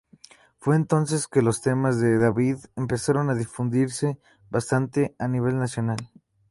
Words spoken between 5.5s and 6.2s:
nacional.